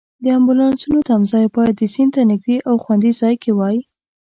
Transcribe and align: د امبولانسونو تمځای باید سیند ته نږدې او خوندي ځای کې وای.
د 0.23 0.25
امبولانسونو 0.37 0.99
تمځای 1.09 1.45
باید 1.55 1.77
سیند 1.93 2.11
ته 2.15 2.21
نږدې 2.31 2.57
او 2.69 2.75
خوندي 2.83 3.11
ځای 3.21 3.35
کې 3.41 3.51
وای. 3.57 3.77